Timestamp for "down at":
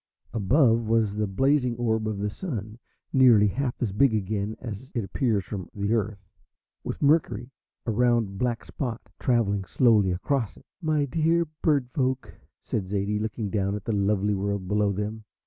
13.51-13.85